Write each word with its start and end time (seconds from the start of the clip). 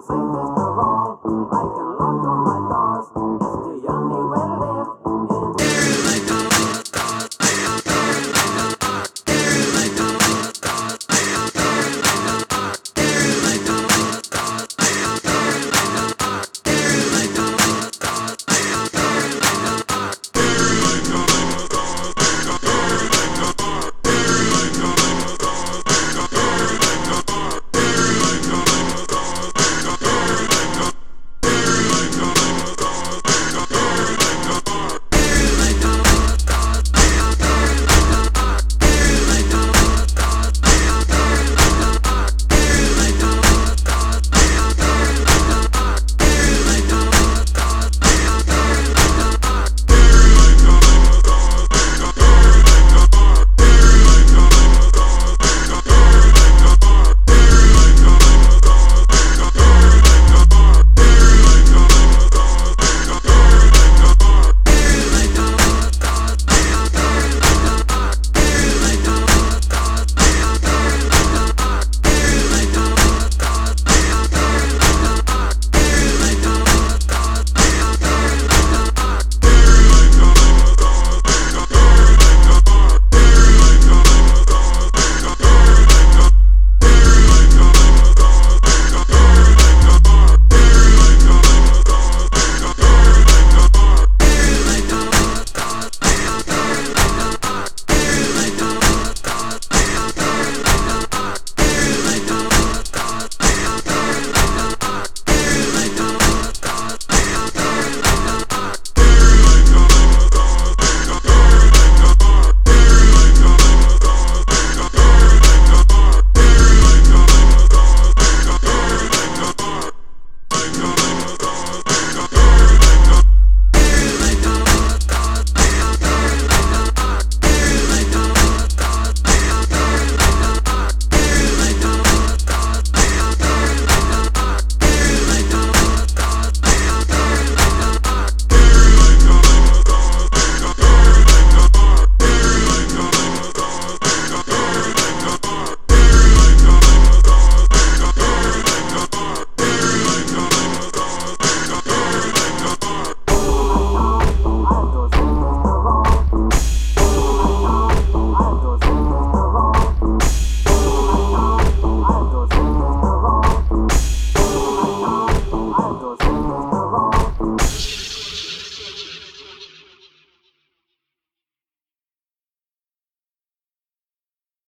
sing 0.00 0.32
those 0.32 0.57